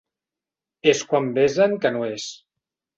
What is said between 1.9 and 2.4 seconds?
no és.